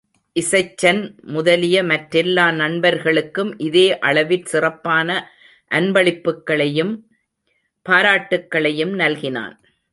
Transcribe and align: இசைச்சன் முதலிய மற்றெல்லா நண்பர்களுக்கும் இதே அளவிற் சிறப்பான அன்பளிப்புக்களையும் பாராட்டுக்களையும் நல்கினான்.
இசைச்சன் 0.35 1.01
முதலிய 1.21 1.83
மற்றெல்லா 1.83 2.45
நண்பர்களுக்கும் 2.51 3.51
இதே 3.59 3.99
அளவிற் 3.99 4.45
சிறப்பான 4.45 5.09
அன்பளிப்புக்களையும் 5.71 6.93
பாராட்டுக்களையும் 7.85 8.93
நல்கினான். 8.99 9.55